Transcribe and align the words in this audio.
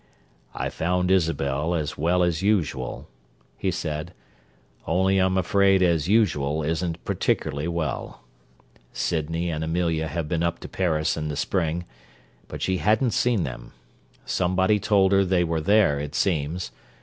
"I 0.55 0.69
found 0.69 1.11
Isabel 1.11 1.75
as 1.75 1.95
well 1.95 2.23
as 2.23 2.41
usual," 2.41 3.07
he 3.55 3.69
said, 3.69 4.15
"only 4.87 5.19
I'm 5.19 5.37
afraid 5.37 5.83
'as 5.83 6.07
usual' 6.07 6.63
isn't 6.63 7.05
particularly 7.05 7.67
well. 7.67 8.23
Sydney 8.93 9.51
and 9.51 9.63
Amelia 9.63 10.07
had 10.07 10.27
been 10.27 10.41
up 10.41 10.57
to 10.61 10.67
Paris 10.67 11.17
in 11.17 11.27
the 11.27 11.35
spring, 11.37 11.85
but 12.47 12.63
she 12.63 12.77
hadn't 12.77 13.11
seen 13.11 13.43
them. 13.43 13.73
Somebody 14.25 14.79
told 14.79 15.11
her 15.11 15.23
they 15.23 15.43
were 15.43 15.61
there, 15.61 15.99
it 15.99 16.15
seems. 16.15 16.71